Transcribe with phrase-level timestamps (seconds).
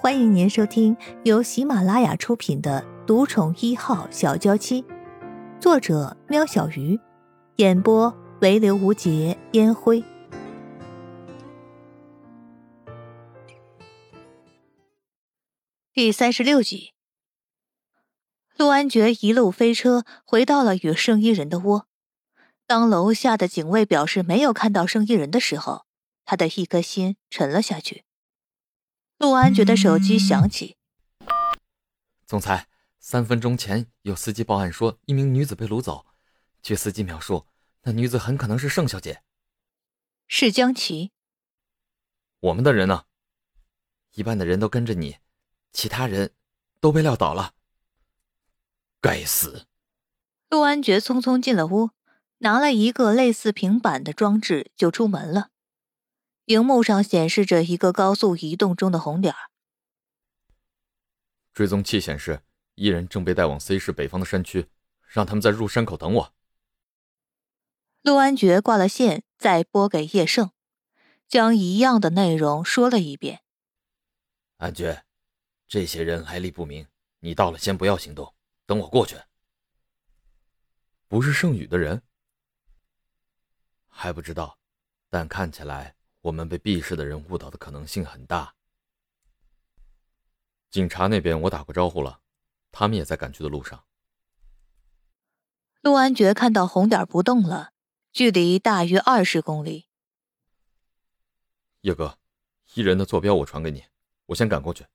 [0.00, 4.82] 欢迎您收听由喜马拉雅出品的《独宠一号小娇妻》，
[5.60, 7.00] 作者：喵小鱼，
[7.56, 10.04] 演播：唯刘无节烟灰。
[15.92, 16.92] 第三十六集，
[18.56, 21.88] 陆安觉一路飞车回到了与圣衣人的窝。
[22.68, 25.86] 当楼下的警卫表示没有看到圣衣人的时候，
[26.24, 28.04] 他的一颗心沉了下去。
[29.18, 30.76] 陆安觉的手机响起。
[32.24, 32.68] 总裁，
[33.00, 36.06] 三分钟前有司机报案说一名女子被掳走，
[36.62, 37.46] 据司机描述，
[37.82, 39.22] 那女子很可能是盛小姐。
[40.28, 41.10] 是江琪。
[42.38, 43.06] 我们的人呢？
[44.14, 45.16] 一半的人都跟着你，
[45.72, 46.32] 其他人
[46.78, 47.54] 都被撂倒了。
[49.00, 49.66] 该死！
[50.48, 51.90] 陆安觉匆匆进了屋，
[52.38, 55.50] 拿了一个类似平板的装置就出门了。
[56.48, 59.34] 荧幕上显示着一个高速移动中的红点
[61.52, 62.42] 追踪器显示，
[62.74, 64.70] 一人正被带往 C 市北方的山区，
[65.08, 66.34] 让他们在入山口等我。
[68.00, 70.52] 陆安觉挂了线，再拨给叶盛，
[71.26, 73.42] 将一样的内容说了一遍。
[74.56, 75.04] 安觉，
[75.66, 76.86] 这些人来历不明，
[77.18, 78.32] 你到了先不要行动，
[78.64, 79.18] 等我过去。
[81.08, 82.00] 不是圣宇的人，
[83.88, 84.58] 还不知道，
[85.10, 85.96] 但看起来。
[86.28, 88.54] 我们被 B 市的人误导的可能性很大。
[90.70, 92.20] 警察那边我打过招呼了，
[92.70, 93.86] 他们也在赶去的路上。
[95.80, 97.72] 陆安觉看到红点不动了，
[98.12, 99.88] 距离大约二十公里。
[101.80, 102.18] 叶哥，
[102.74, 103.84] 一人的坐标我传给你，
[104.26, 104.86] 我先赶过去。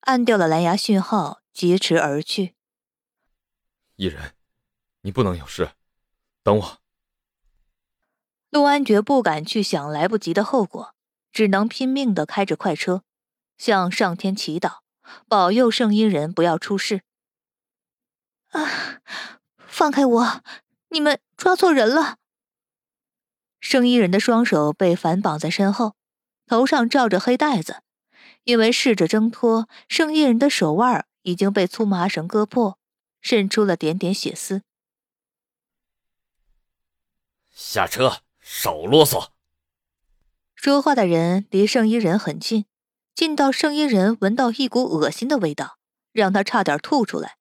[0.00, 2.54] 按掉了蓝牙讯号，疾驰而去。
[3.96, 4.36] 一人，
[5.00, 5.72] 你不能有事，
[6.44, 6.78] 等我。
[8.50, 10.94] 陆安觉不敢去想来不及的后果，
[11.32, 13.02] 只能拼命的开着快车，
[13.58, 14.78] 向上天祈祷，
[15.28, 17.02] 保佑圣衣人不要出事。
[18.50, 19.00] 啊！
[19.58, 20.42] 放开我！
[20.88, 22.16] 你们抓错人了！
[23.60, 25.96] 圣衣人的双手被反绑在身后，
[26.46, 27.82] 头上罩着黑带子，
[28.44, 32.78] 因为试着挣脱，圣衣人的手腕已经被粗麻绳割破，
[33.20, 34.62] 渗出了点点血丝。
[37.52, 38.22] 下车。
[38.48, 39.30] 少啰嗦！
[40.54, 42.64] 说话的人离圣衣人很近，
[43.12, 45.78] 近到圣衣人闻到一股恶心的味道，
[46.12, 47.38] 让他差点吐出来。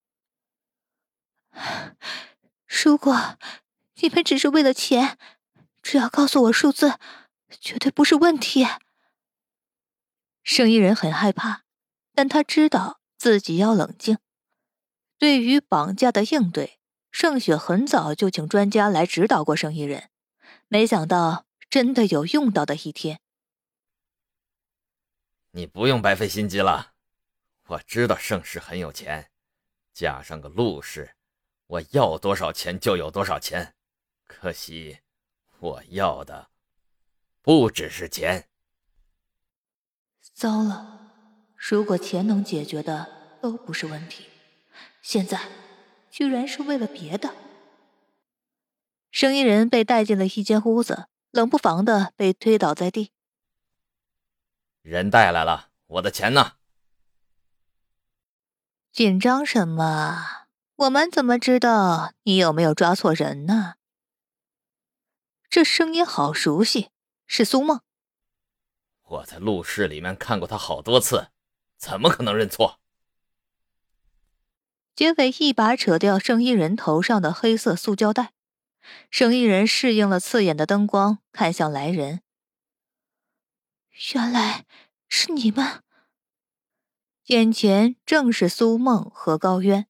[2.66, 3.38] 如果
[4.02, 5.20] 你们只是为了钱，
[5.84, 6.98] 只要告诉我数字，
[7.62, 8.66] 绝对不是问题。
[10.42, 11.66] 圣衣人很害怕，
[12.16, 14.18] 但他知道自己要冷静。
[15.20, 16.80] 对于绑架的应对，
[17.12, 20.10] 盛雪很早就请专家来指导过圣衣人。
[20.68, 23.20] 没想到真的有用到的一天。
[25.52, 26.94] 你不用白费心机了，
[27.68, 29.32] 我知道盛世很有钱，
[29.94, 31.16] 加上个陆氏，
[31.68, 33.76] 我要多少钱就有多少钱。
[34.26, 35.00] 可惜
[35.60, 36.50] 我要的
[37.42, 38.50] 不只是钱。
[40.34, 41.12] 糟了，
[41.56, 44.26] 如果钱能解决的都不是问题，
[45.02, 45.40] 现在
[46.10, 47.34] 居然是为了别的。
[49.16, 53.14] 生意人被带进了一间屋子，冷不防的被推倒在地。
[54.82, 56.56] 人带来了，我的钱呢？
[58.92, 60.48] 紧张什么？
[60.76, 63.76] 我们怎么知道你有没有抓错人呢？
[65.50, 66.90] 这声音好熟悉，
[67.26, 67.80] 是苏梦。
[69.04, 71.30] 我在录室里面看过他好多次，
[71.78, 72.82] 怎么可能认错？
[74.94, 78.34] 劫匪一把扯掉生意人头上的黑色塑胶袋。
[79.10, 82.22] 生意人适应了刺眼的灯光，看向来人。
[84.14, 84.66] 原来
[85.08, 85.82] 是你们。
[87.28, 89.88] 眼前正是苏梦和高渊。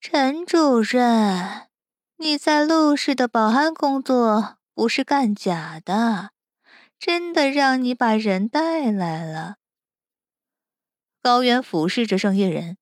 [0.00, 1.68] 陈主任，
[2.16, 6.30] 你在陆氏的保安工作不是干假的，
[6.98, 9.58] 真的让你把人带来了。
[11.22, 12.78] 高渊俯视着生意人。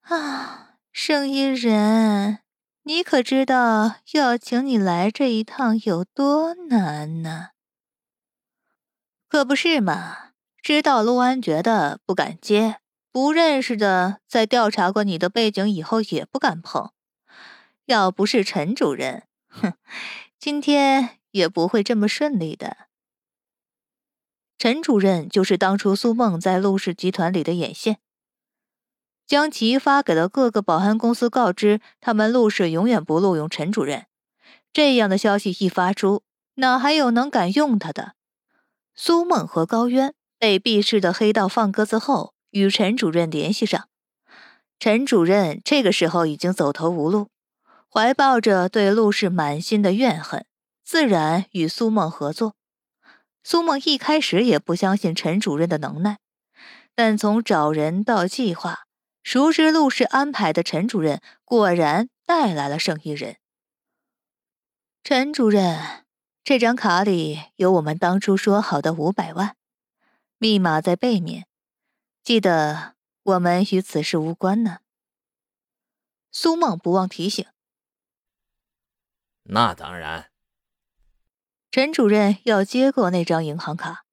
[0.00, 0.67] 啊。
[0.92, 2.40] 圣衣人，
[2.82, 7.50] 你可知道要请你来这一趟有多难呢？
[9.28, 10.32] 可不是嘛！
[10.60, 12.80] 知道陆安觉的不敢接，
[13.12, 16.90] 不认识的在调查过你的背景以后也不敢碰。
[17.86, 19.74] 要不是陈主任，哼，
[20.38, 22.88] 今天也不会这么顺利的。
[24.58, 27.98] 陈主任就是当初苏梦在陆氏集团里的眼线。
[29.28, 34.06] 将其发给了各个保安公司，告知他们陆氏永远不录用陈主任。
[34.72, 36.22] 这样的消息一发出，
[36.54, 38.14] 哪还有能敢用他的？
[38.94, 43.88] 苏梦和高渊被避世的黑道放鸽子后，与陈主任联系上。
[44.80, 47.28] 陈主任这个时候已经走投无路，
[47.92, 50.46] 怀抱着对陆氏满心的怨恨，
[50.82, 52.54] 自然与苏梦合作。
[53.44, 56.18] 苏梦一开始也不相信陈主任的能耐，
[56.94, 58.86] 但从找人到计划，
[59.30, 63.36] 熟知陆氏安排的陈主任果然带来了生意人。
[65.04, 66.06] 陈主任，
[66.42, 69.54] 这张卡里有我们当初说好的五百万，
[70.38, 71.46] 密码在背面，
[72.22, 72.94] 记得。
[73.22, 74.78] 我们与此事无关呢。
[76.30, 77.46] 苏梦不忘提醒。
[79.42, 80.30] 那当然。
[81.70, 84.06] 陈主任要接过那张银行卡。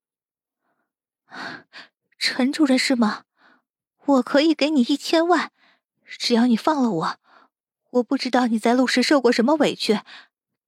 [2.20, 3.25] 陈主任是吗？
[4.06, 5.52] 我可以给你一千万，
[6.06, 7.20] 只要你放了我。
[7.92, 10.02] 我不知道你在陆氏受过什么委屈，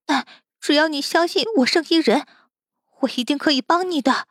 [0.06, 0.26] 但
[0.60, 2.26] 只要你相信我圣衣人，
[3.02, 4.28] 我一定可以帮你的。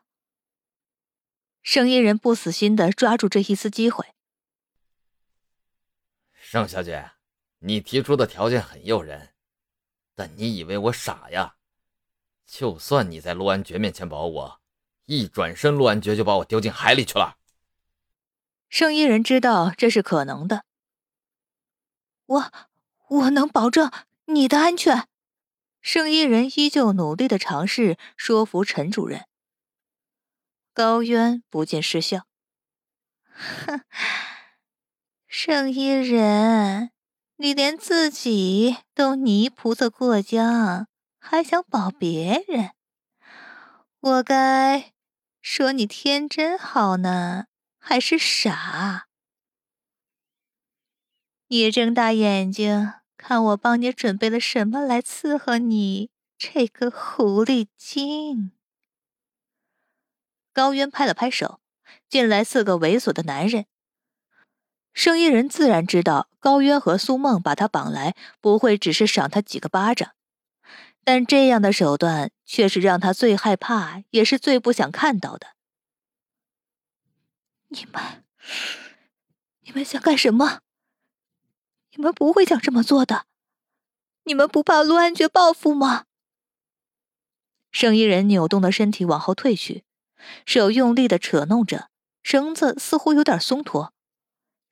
[1.63, 4.07] 圣衣人不死心的抓住这一丝机会。
[6.33, 7.13] 盛小姐，
[7.59, 9.35] 你提出的条件很诱人，
[10.15, 11.57] 但你以为我傻呀？
[12.47, 14.61] 就算你在陆安觉面前保我，
[15.05, 17.37] 一转身陆安觉就把我丢进海里去了。
[18.69, 20.65] 圣衣人知道这是可能的。
[22.27, 22.53] 我
[23.09, 23.91] 我能保证
[24.27, 25.09] 你的安全。
[25.81, 29.27] 圣衣人依旧努力的尝试说服陈主任。
[30.75, 32.27] 高渊不禁失笑，
[33.33, 33.81] 哼，
[35.29, 36.91] 圣衣人，
[37.37, 40.89] 你连自己都泥菩萨过江，
[41.19, 42.73] 还想保别人？
[44.01, 44.93] 我该
[45.41, 47.47] 说你天真好呢，
[47.89, 49.07] 还是傻？
[51.47, 58.51] 你睁大眼睛看我帮你准备了什么来伺候你这个狐狸精。
[60.53, 61.61] 高渊拍了拍手，
[62.09, 63.67] 进来四个猥琐的男人。
[64.93, 70.17] 生意人自然知道高渊和苏梦把他绑来，不会只是赏他几个巴掌，
[71.05, 75.55] 但这样的手段却是让他最害怕，也是最不想看到的。
[77.77, 78.25] 你们，
[79.61, 80.61] 你们想干什么？
[81.91, 83.27] 你们不会想这么做的。
[84.25, 86.07] 你们不怕陆安觉报复吗？
[87.71, 89.85] 圣衣人扭动的身体往后退去。
[90.47, 91.91] 手用力的扯弄着
[92.23, 93.93] 绳子，似乎有点松脱。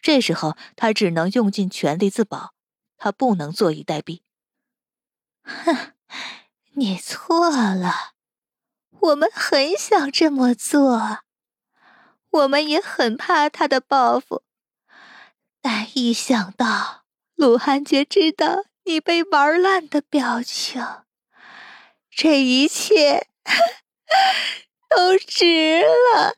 [0.00, 2.54] 这时候他只能用尽全力自保，
[2.96, 4.22] 他不能坐以待毙。
[5.42, 5.92] 哼，
[6.72, 8.14] 你错了，
[8.90, 11.23] 我们很想这么做，
[12.34, 14.42] 我们也很怕他的报复，
[15.60, 17.04] 但一想到
[17.36, 20.84] 鲁汉杰知道你被玩烂的表情，
[22.10, 23.28] 这一切。
[24.88, 26.34] 都值了！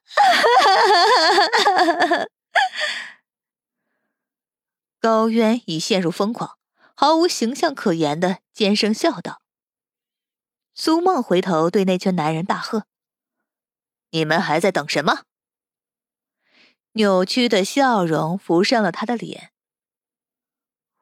[4.99, 6.59] 高渊已陷入疯狂，
[6.95, 9.43] 毫无形象可言的尖声笑道。
[10.75, 12.87] 苏梦回头对那群男人大喝
[14.11, 15.25] ：“你们还在等什么？”
[16.97, 19.53] 扭曲的笑容浮上了他的脸。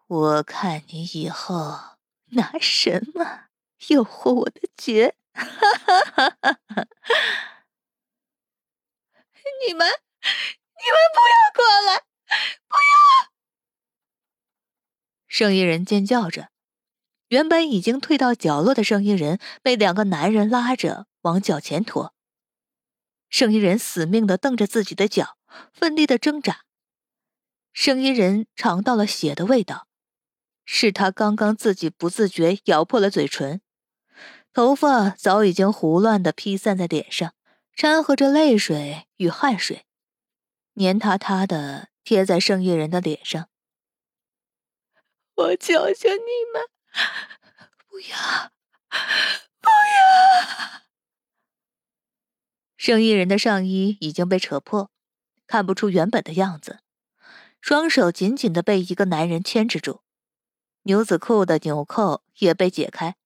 [0.08, 1.98] 我看你以后
[2.32, 3.44] 拿什么
[3.86, 5.14] 诱惑我的绝？
[5.32, 6.30] 哈哈哈！
[6.66, 6.86] 哈，
[9.64, 12.00] 你们，你们不要过来！
[12.66, 13.30] 不要！
[15.28, 16.50] 圣衣人尖叫着，
[17.28, 22.13] 原本已经退到角落的圣衣人被两个男人拉着往脚前拖。
[23.34, 25.36] 圣衣人死命的瞪着自己的脚，
[25.72, 26.66] 奋力的挣扎。
[27.72, 29.88] 圣衣人尝到了血的味道，
[30.64, 33.60] 是他刚刚自己不自觉咬破了嘴唇。
[34.52, 37.34] 头发早已经胡乱的披散在脸上，
[37.74, 39.84] 掺和着泪水与汗水，
[40.74, 43.48] 黏塌塌的贴在圣衣人的脸上。
[45.34, 46.62] 我求求你们，
[47.88, 48.52] 不要，
[49.60, 50.84] 不要！
[52.84, 54.90] 圣衣人的上衣已经被扯破，
[55.46, 56.80] 看不出原本的样子，
[57.62, 60.02] 双手紧紧的被一个男人牵制住，
[60.82, 63.16] 牛仔裤的纽扣也被解开。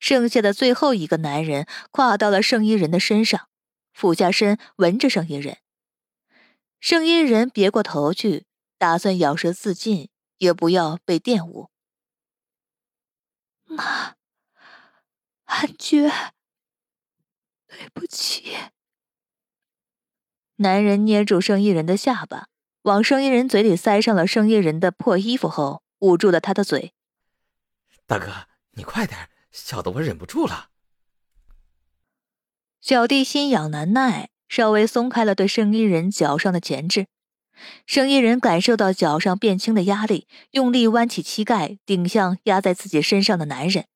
[0.00, 3.48] 剩下的最后一个男人跨到了圣衣人的身上，
[3.92, 5.58] 俯下身闻着圣衣人。
[6.80, 8.46] 圣衣人别过头去，
[8.78, 11.70] 打算咬舌自尽，也不要被玷污。
[13.62, 14.16] 妈，
[15.44, 16.10] 安觉，
[17.68, 18.56] 对不起。
[20.60, 22.48] 男人捏住生意人的下巴，
[22.82, 26.94] 往生意人嘴里塞上了生意人的破衣服后，捂住了他的嘴。
[28.06, 29.28] 大哥，你快点。
[29.52, 30.70] 小的我忍不住了。
[32.80, 37.06] 小弟心痒难耐，稍微松开了对生意人脚上的钳制。
[37.86, 43.86] 生意人感受到脚上变轻的压力，用力弯起膝盖，顶向压在自己身上的男人。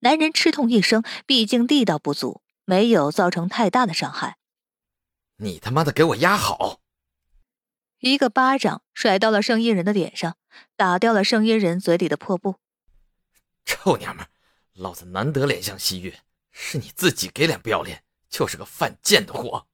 [0.00, 4.36] 男人吃痛一声，毕竟力道不足，没有造成太大的伤害。
[5.38, 6.80] 你他妈的给我压好！
[8.00, 10.36] 一个巴掌甩到了圣衣人的脸上，
[10.76, 12.56] 打掉了圣衣人嘴里的破布。
[13.64, 14.26] 臭娘们，
[14.74, 16.14] 老子难得怜香惜玉，
[16.50, 19.66] 是你自己给脸不要脸，就是个犯贱的货。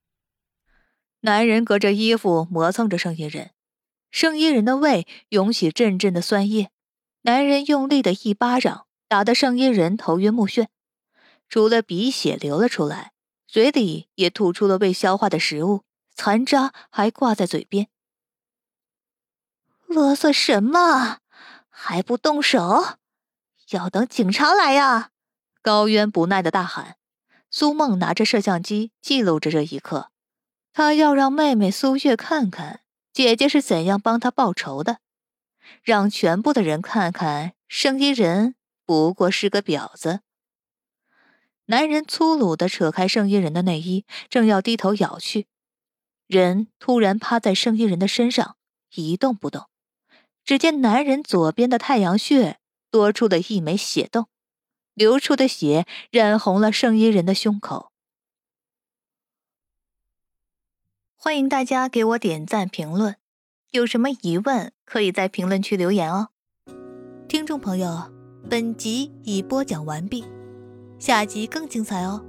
[1.20, 3.52] 男人隔着衣服磨蹭着圣衣人，
[4.10, 6.70] 圣衣人的胃涌起阵阵的酸液。
[7.22, 10.66] 男人用力的一巴掌打得圣衣人头晕目眩，
[11.48, 13.11] 除了鼻血流了出来，
[13.52, 15.82] 嘴里也吐出了未消化的食物，
[16.14, 17.88] 残渣还挂在嘴边。
[19.84, 21.18] 啰嗦什么？
[21.68, 22.96] 还不动手？
[23.72, 25.10] 要等警察来呀！
[25.60, 26.96] 高渊不耐的大喊。
[27.50, 30.10] 苏梦拿着摄像机记录着这一刻。
[30.72, 32.80] 他要让妹妹苏月看看
[33.12, 35.00] 姐姐是怎样帮他报仇的，
[35.82, 38.54] 让全部的人看看生意人
[38.86, 40.20] 不过是个婊子。
[41.72, 45.46] 男人粗鲁的扯开圣衣人的内衣，正要低头咬去，
[46.26, 48.58] 人突然趴在圣衣人的身上
[48.94, 49.68] 一动不动。
[50.44, 52.58] 只见男人左边的太阳穴
[52.90, 54.26] 多出了一枚血洞，
[54.92, 57.90] 流出的血染红了圣衣人的胸口。
[61.16, 63.16] 欢迎大家给我点赞评论，
[63.70, 66.28] 有什么疑问可以在评论区留言哦。
[67.26, 68.12] 听众朋友，
[68.50, 70.22] 本集已播讲完毕，
[71.04, 72.24] 下集更精彩哦。